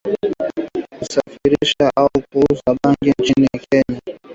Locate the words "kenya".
3.69-4.01